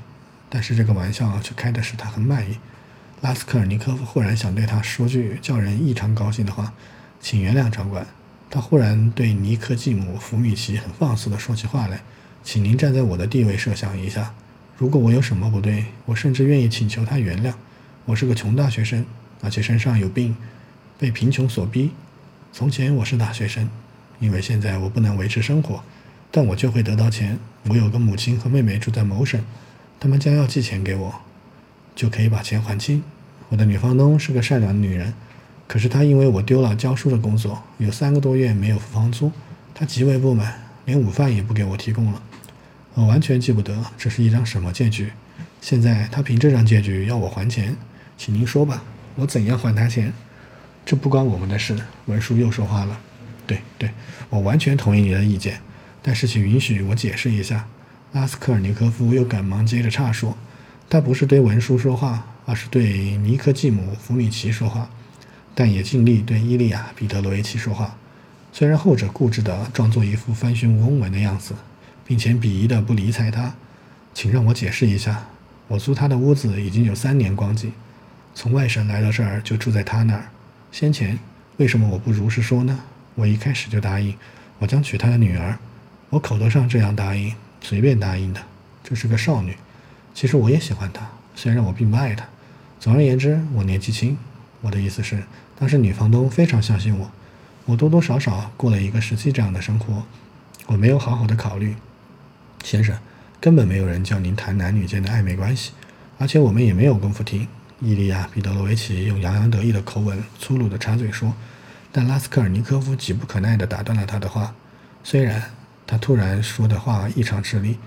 [0.50, 2.58] 但是这个玩笑却开的使他很满意。
[3.22, 6.72] 拉斯科尔尼科夫忽然想对他说句叫人异常高兴的话
[7.20, 8.08] ：“请原谅长官。”
[8.50, 12.02] 他忽然对尼科季姆·弗米奇很放肆地说起话来
[12.46, 14.34] ：“请您站在我的地位设想一下，
[14.78, 17.54] 如果我有什么不对，我甚至愿意请求他原谅。
[18.06, 19.06] 我是个穷大学生，
[19.42, 20.34] 而且身上有病，
[20.98, 21.92] 被贫穷所逼。”
[22.58, 23.70] 从前我是大学生，
[24.20, 25.84] 因为现在我不能维持生活，
[26.32, 27.38] 但我就会得到钱。
[27.70, 29.40] 我有个母亲和妹妹住在某省，
[30.00, 31.14] 他们将要寄钱给我，
[31.96, 33.04] 就可以把钱还清。
[33.50, 35.14] 我的女房东是个善良的女人，
[35.68, 39.32] 可是她因为我丢了教书的工作，有三个多月没有付房租，
[39.76, 42.24] 她极为不满，连午饭也不给我提供了。
[42.96, 45.12] 我完全记不得这是一张什么借据。
[45.62, 47.76] 现在她凭这张借据要我还钱，
[48.18, 48.82] 请您说吧，
[49.14, 50.12] 我怎样还她钱？
[50.88, 51.78] 这不关我们的事。
[52.06, 52.98] 文书又说话了
[53.46, 53.92] ：“对对，
[54.30, 55.60] 我完全同意你的意见，
[56.02, 57.68] 但是请允许我解释一下。”
[58.14, 60.38] 拉斯科尔尼科夫又赶忙接着岔说
[60.90, 64.90] ：“他不是对文书说话，而是对尼科季姆·弗米奇说话，
[65.54, 67.98] 但也尽力对伊利亚·彼得罗维奇说话。
[68.54, 71.54] 虽然后者固执地装作一副翻寻公文的样子，
[72.06, 73.54] 并且鄙夷地不理睬他。
[74.14, 75.28] 请让我解释一下。
[75.68, 77.74] 我租他的屋子已经有三年光景，
[78.34, 80.30] 从外省来到这儿就住在他那儿。”
[80.72, 81.18] 先前
[81.58, 82.80] 为什么我不如实说呢？
[83.16, 84.16] 我一开始就答应，
[84.60, 85.58] 我将娶她的女儿。
[86.10, 88.42] 我口头上这样答应，随便答应的。
[88.84, 89.58] 这是个少女，
[90.14, 92.26] 其实我也喜欢她，虽然我并不爱她。
[92.80, 94.18] 总而言之，我年纪轻。
[94.62, 95.24] 我的意思是，
[95.58, 97.12] 当时女房东非常相信我。
[97.66, 100.04] 我多多少少过了一个时期这样的生活。
[100.68, 101.76] 我没有好好的考虑，
[102.64, 102.98] 先生，
[103.42, 105.72] 根本没有人叫您谈男女间的暧昧关系，
[106.18, 107.48] 而且我们也没有功夫听。
[107.80, 111.32] 伊利亚·彼得罗维奇用洋洋得意的口吻粗鲁地插嘴说，
[111.92, 114.56] 但拉斯科尔尼科夫急不可耐地打断了他的话。
[115.04, 115.44] 虽然
[115.86, 117.78] 他突然说的话异常吃力，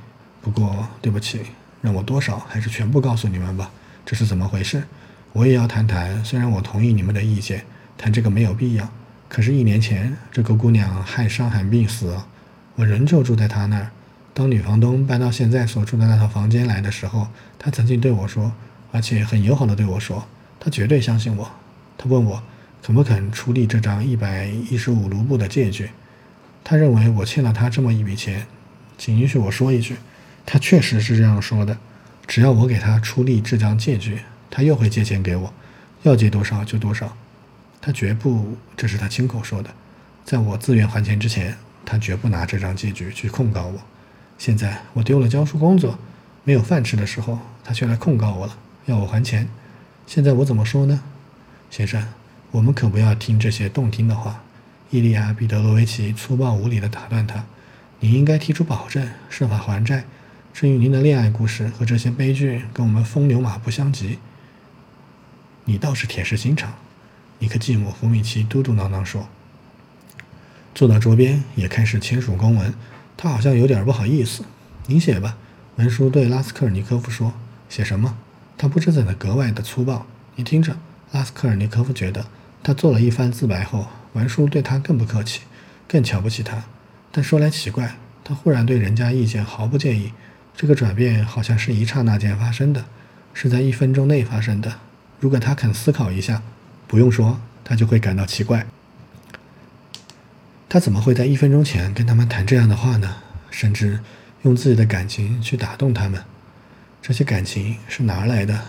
[0.40, 1.40] 不过对不起，
[1.80, 3.68] 让我多少还是全部告诉你们吧。
[4.06, 4.84] 这是怎么回事？
[5.32, 6.24] 我也要谈谈。
[6.24, 7.64] 虽然我同意你们的意见，
[7.98, 8.88] 谈这个没有必要。
[9.28, 12.16] 可是，一年前这个姑娘害伤寒病死，
[12.76, 13.90] 我仍旧住在她那儿。
[14.32, 17.26] 当女房东搬到现在所住的那套房间来的时候，
[17.58, 18.52] 她曾经对我说。
[18.92, 20.26] 而且很友好的对我说
[20.58, 21.50] ：“他绝对相信我。”
[21.96, 22.42] 他问我
[22.82, 25.90] 肯不肯出力这张一百一十五卢布的借据。
[26.64, 28.46] 他认为我欠了他这么一笔钱。
[28.98, 29.96] 请允许我说一句，
[30.44, 31.78] 他确实是这样说的。
[32.26, 35.52] 只要我给他出力这张借据，他又会借钱给我，
[36.02, 37.16] 要借多少就多少。
[37.80, 39.70] 他绝不，这是他亲口说的。
[40.24, 43.80] 在我自愿还钱之前，他绝不拿这张借据去控告我。
[44.36, 45.98] 现在我丢了教书工作，
[46.44, 48.56] 没有饭吃的时候，他却来控告我了。
[48.90, 49.48] 要我还钱，
[50.04, 51.00] 现在我怎么说呢，
[51.70, 52.04] 先生？
[52.50, 54.42] 我们可不要听这些动听的话。
[54.90, 57.44] 伊利亚·彼得罗维奇粗暴无礼地打断他
[58.00, 60.04] ：“你应该提出保证，设法还债。
[60.52, 64.18] 至于您的恋爱故事和这些悲剧，跟我们风流马不相及。”
[65.66, 66.74] 你倒是铁石心肠，
[67.38, 69.28] 尼克季姆·弗米奇嘟嘟囔囔说。
[70.74, 72.74] 坐到桌边，也开始签署公文。
[73.16, 74.42] 他好像有点不好意思。
[74.86, 75.36] 您写吧。
[75.76, 77.32] 文书对拉斯科尔尼科夫说
[77.70, 78.18] ：“写什么？”
[78.60, 80.04] 他不知怎的格外的粗暴。
[80.34, 80.76] 你听着，
[81.12, 82.26] 拉斯科尔尼科夫觉得
[82.62, 85.40] 他做了一番自白后，文书对他更不客气，
[85.88, 86.64] 更瞧不起他。
[87.10, 90.12] 但说来奇怪，他忽然对人家意见毫不介意。
[90.54, 92.84] 这个转变好像是一刹那间发生的，
[93.32, 94.74] 是在一分钟内发生的。
[95.20, 96.42] 如果他肯思考一下，
[96.86, 98.66] 不用说，他就会感到奇怪。
[100.68, 103.16] 他怎么会在一分钟前跟他们谈这样的话呢？
[103.50, 104.00] 甚至
[104.42, 106.22] 用自己的感情去打动他们？
[107.02, 108.60] 这些感情是哪儿来的？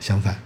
[0.00, 0.36] 相反，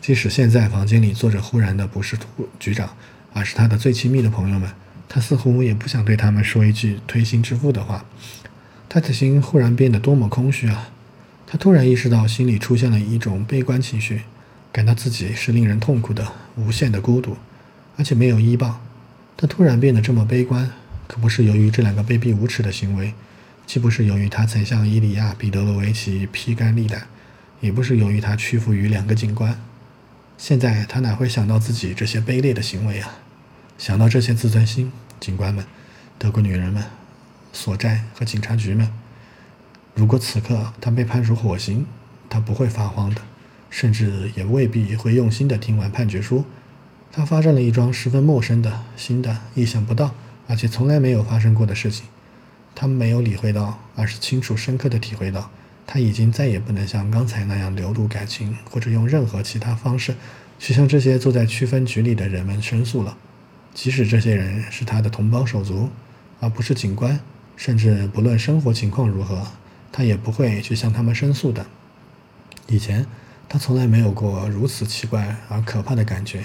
[0.00, 2.18] 即使现在房间里坐着忽然的不是
[2.58, 2.90] 局长，
[3.32, 4.68] 而是他的最亲密的朋友们，
[5.08, 8.04] 他似乎也不想对他们说一句推心置腹的话。
[8.88, 10.90] 他的心忽然变得多么空虚啊！
[11.46, 14.22] 他突然意识到心里出现了一种悲观情绪，
[14.72, 17.36] 感到自己是令人痛苦的、无限的孤独，
[17.96, 18.80] 而且没有依傍。
[19.36, 20.70] 他突然变得这么悲观，
[21.06, 23.14] 可不是由于这两个卑鄙无耻的行为。
[23.68, 27.06] 既不是由于他曾向伊利亚·彼得罗维奇披肝沥胆，
[27.60, 29.60] 也不是由于他屈服于两个警官。
[30.38, 33.18] 现在他哪会想到自己这些卑劣的行为啊？
[33.76, 35.66] 想到这些自尊心，警官们、
[36.18, 36.82] 德国女人们、
[37.52, 38.90] 所债和警察局们。
[39.94, 41.84] 如果此刻他被判处火刑，
[42.30, 43.20] 他不会发慌的，
[43.68, 46.46] 甚至也未必会用心的听完判决书。
[47.12, 50.14] 他发生了一桩十分陌生的、新的、意想不到，
[50.46, 52.06] 而且从来没有发生过的事情。
[52.80, 55.50] 他没有理会到，而是清楚深刻地体会到，
[55.84, 60.14] 他已经再也不能像刚才那样流露感情，或者用任何其他方式
[60.60, 63.18] 去向这些坐在区分局里的人们申诉了。
[63.74, 65.90] 即使这些人是他的同胞手足，
[66.38, 67.18] 而不是警官，
[67.56, 69.44] 甚至不论生活情况如何，
[69.90, 71.66] 他也不会去向他们申诉的。
[72.68, 73.04] 以前，
[73.48, 76.44] 他从来没有过如此奇怪而可怕的感觉。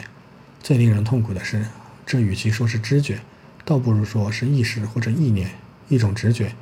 [0.63, 1.63] 最令人痛苦的是，
[2.08, 3.19] 这与其说是知觉，
[3.63, 5.52] 倒不如说是意识或者意念。
[5.89, 6.54] 一种直觉，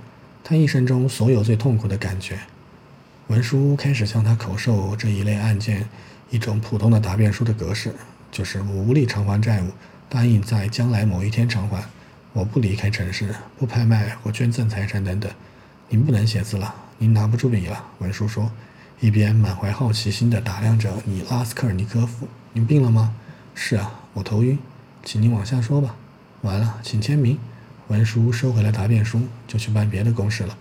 [0.43, 2.39] 他一生中所有最痛苦的感觉。
[3.27, 5.87] 文书开始向他口授这一类案件
[6.29, 7.93] 一种普通的答辩书的格式，
[8.31, 9.67] 就是我无力偿还债务，
[10.09, 11.83] 答应在将来某一天偿还。
[12.33, 15.31] 我不离开城市，不拍卖或捐赠财产等等。
[15.89, 17.83] 您不能写字了，您拿不住笔了。
[17.99, 18.49] 文书说，
[19.01, 22.27] 一边满怀好奇心地打量着你拉斯科尔尼科夫。
[22.53, 23.13] 您病了吗？
[23.53, 24.57] 是啊，我头晕。
[25.03, 25.95] 请您往下说吧。
[26.41, 27.37] 完了，请签名。
[27.91, 30.57] 文书收回了答辩书，就去办别的公事了。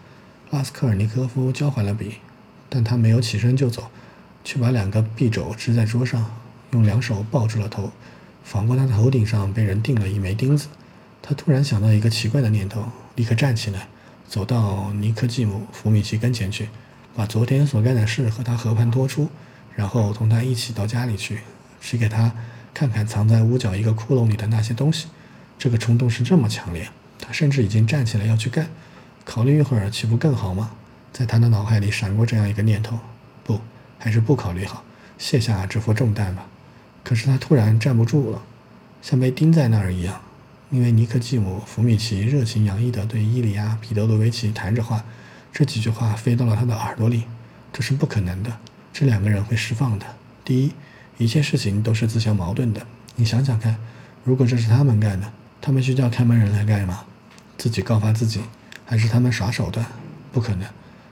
[0.51, 2.17] 拉斯科尔尼科夫交还了笔，
[2.69, 3.89] 但他没有起身就走，
[4.43, 6.29] 却把两个臂肘支在桌上，
[6.73, 7.93] 用两手抱住了头，
[8.43, 10.67] 仿佛他的头顶上被人钉了一枚钉子。
[11.23, 12.85] 他突然想到一个奇怪的念头，
[13.15, 13.87] 立刻站起来，
[14.27, 16.69] 走到尼科季姆·弗米奇跟前去，
[17.15, 19.31] 把昨天所干的事和他和盘托出，
[19.77, 21.43] 然后同他一起到家里去，
[21.81, 22.33] 去给他
[22.75, 25.07] 看看藏在屋角一个窟窿里的那些东西。
[25.57, 26.89] 这个冲动是这么强烈。
[27.21, 28.69] 他甚至已经站起来要去干，
[29.25, 30.71] 考虑一会儿岂不更好吗？
[31.13, 32.99] 在他的脑海里闪过这样一个念头：
[33.45, 33.61] 不，
[33.99, 34.85] 还是不考虑好，
[35.19, 36.47] 卸下这副重担吧。
[37.03, 38.43] 可是他突然站不住了，
[39.03, 40.21] 像被钉在那儿一样，
[40.71, 45.05] 因为尼克季姆·弗米奇热情洋溢地对伊里亚·彼得罗维奇谈着话，
[45.53, 47.25] 这几句话飞到了他的耳朵里。
[47.73, 48.57] 这是不可能的，
[48.93, 50.07] 这两个人会释放的。
[50.45, 50.73] 第一，
[51.19, 52.85] 一切事情都是自相矛盾的。
[53.17, 53.77] 你想想看，
[54.25, 57.05] 如果这是他们干的，他们需叫看门人来干吗？
[57.61, 58.41] 自己告发自己，
[58.87, 59.85] 还是他们耍手段？
[60.33, 60.67] 不可能，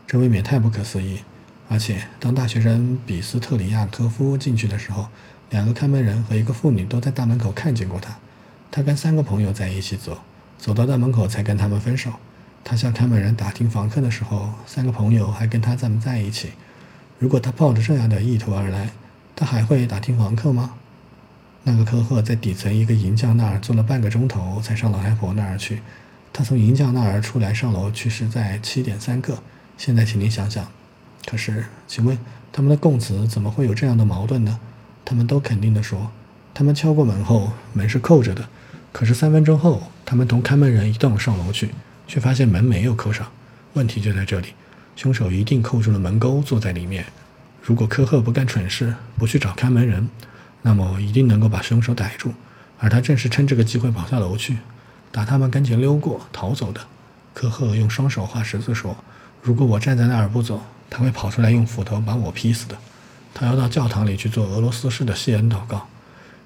[0.06, 1.20] 这未免太不可思议。
[1.68, 5.08] 而且，当大学生比斯特里亚科夫进去的时候，
[5.50, 8.16] 两个看门人和一个妇女都在大门口看见过他。
[8.70, 10.22] 他跟三个朋友在一起走，
[10.56, 12.12] 走到大门口才跟他们分手。
[12.64, 16.52] 他向看门人打听房客的时候，三个朋友还跟他在在一起。
[17.18, 18.88] 如果他抱着这样的意图而来，
[19.36, 20.72] 他还会打听房客吗？
[21.64, 25.82] 那个科赫在底层一个银匠那儿坐了半个钟头，才上老太婆那儿去。
[26.38, 29.36] 他从银匠那儿出来上楼去是在七点三个。
[29.76, 30.64] 现在，请您想想。
[31.28, 32.16] 可是，请问
[32.52, 34.60] 他们的供词怎么会有这样的矛盾呢？
[35.04, 36.12] 他们都肯定地说，
[36.54, 38.48] 他们敲过门后，门是扣着的。
[38.92, 41.70] 可是三分钟后，他们同看门人一道上楼去，
[42.06, 43.26] 却发现门没有扣上。
[43.72, 44.54] 问题就在这里，
[44.94, 47.04] 凶手一定扣住了门钩，坐在里面。
[47.60, 50.08] 如果科赫不干蠢事，不去找看门人，
[50.62, 52.32] 那么一定能够把凶手逮住。
[52.78, 54.58] 而他正是趁这个机会跑下楼去，
[55.10, 56.80] 打他们跟前溜过逃走的。
[57.34, 58.96] 科赫用双手画十字说
[59.42, 62.76] ：“如果我站在那儿不走，他会跑出来用斧头把我劈死的。”
[63.32, 65.86] 他要到教堂里去做俄罗斯式的谢恩祷告。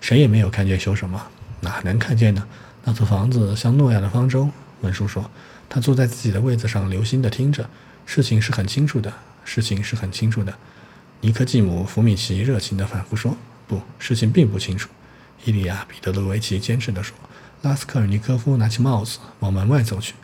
[0.00, 1.28] 谁也没有看见修什么。
[1.60, 2.46] 哪能看见呢？
[2.84, 4.50] 那座房子像诺亚的方舟。
[4.82, 5.30] 文书说，
[5.68, 7.68] 他坐在自己的位子上，留心地听着。
[8.04, 9.12] 事情是很清楚的，
[9.44, 10.52] 事情是很清楚的。
[11.20, 13.36] 尼科季姆·福米奇热情地反复说
[13.68, 14.90] ：“不，事情并不清楚。”
[15.44, 17.16] 伊利亚·彼得罗维奇坚持地说。
[17.62, 20.14] 拉斯科尔尼科夫拿起帽子往门外走去，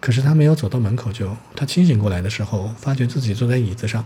[0.00, 1.36] 可是他没有走到门口就……
[1.54, 4.04] 他清醒过来的时候，发觉自己坐在椅子上，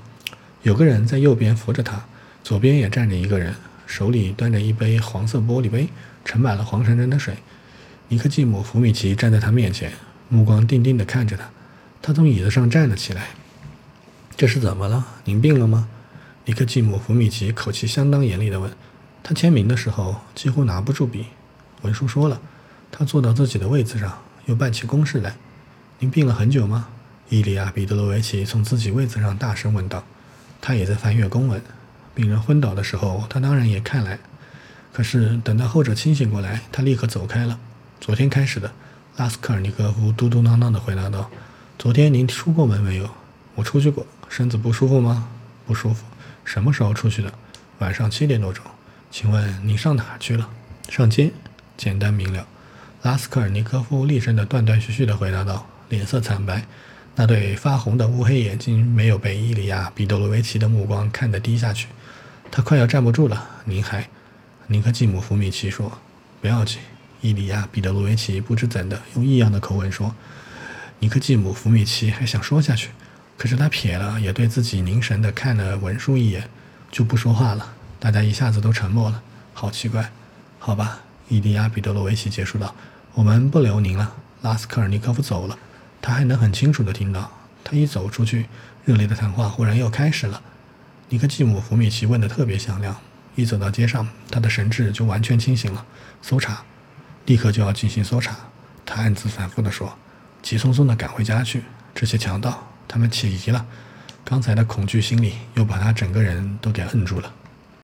[0.62, 2.04] 有个人在右边扶着他，
[2.44, 3.54] 左边也站着一个人，
[3.86, 5.88] 手里端着一杯黄色玻璃杯。
[6.24, 7.34] 盛满了黄澄澄的水，
[8.06, 9.92] 尼克季姆·福米奇站在他面前，
[10.28, 11.50] 目光定定地看着他。
[12.00, 13.30] 他从椅子上站了起来。
[14.36, 15.04] 这是怎么了？
[15.24, 15.88] 您病了吗？
[16.44, 18.70] 尼克季姆·福米奇口气相当严厉地问。
[19.22, 21.26] 他签名的时候几乎拿不住笔。
[21.80, 22.40] 文书说了。
[22.92, 25.34] 他坐到自己的位子上，又办起公事来。
[25.98, 26.88] 您病了很久吗？
[27.30, 30.04] 伊利亚·彼得罗维奇从自己位子上大声问道。
[30.60, 31.60] 他也在翻阅公文。
[32.14, 34.18] 病人昏倒的时候，他当然也看来。
[34.92, 37.58] 可是等到后者清醒过来，他立刻走开了。
[37.98, 38.70] 昨天开始的，
[39.16, 41.30] 拉斯科尔尼科夫嘟嘟囔囔地回答道
[41.78, 43.08] ：“昨天您出过门没有？
[43.54, 44.06] 我出去过。
[44.28, 45.28] 身子不舒服吗？
[45.66, 46.04] 不舒服。
[46.44, 47.32] 什么时候出去的？
[47.78, 48.62] 晚上七点多钟。
[49.10, 50.46] 请问您上哪去了？
[50.90, 51.32] 上街。
[51.78, 52.46] 简单明了。”
[53.02, 56.64] 拉斯科尔尼科夫厉声地断断续续地回答道，脸色惨白，
[57.16, 61.88] 那对发红的乌黑眼睛没有被伊利亚·彼得罗维奇的目光看得低下去。
[62.48, 63.50] 他快要站不住了。
[63.64, 64.08] 您还？
[64.68, 65.98] 尼克季姆·福米奇说
[66.40, 66.78] ：“不要紧。”
[67.20, 70.14] 伊利亚·彼得罗维奇不知怎的用异样的口吻说
[71.00, 72.90] ：“尼克季姆·福米奇还想说下去，
[73.36, 76.48] 可是他瞥了，也对自己凝神地看了文书一眼，
[76.92, 77.72] 就不说话了。
[77.98, 79.20] 大家一下子都沉默了。
[79.52, 80.08] 好奇怪。
[80.60, 82.74] 好吧。”伊利亚·彼得罗维奇结束道
[83.14, 85.56] ：“我们不留您了。”拉斯科尔尼科夫走了，
[86.00, 87.30] 他还能很清楚地听到。
[87.62, 88.46] 他一走出去，
[88.84, 90.42] 热烈的谈话忽然又开始了。
[91.08, 92.96] 尼克季姆·弗米奇问得特别响亮。
[93.34, 95.86] 一走到街上，他的神智就完全清醒了。
[96.20, 96.62] 搜查，
[97.26, 98.36] 立刻就要进行搜查。
[98.84, 99.96] 他暗自反复地说，
[100.42, 101.62] 急匆匆地赶回家去。
[101.94, 103.64] 这些强盗，他们起疑了。
[104.24, 107.32] 刚才的恐惧心理又把他整个人都给摁住了。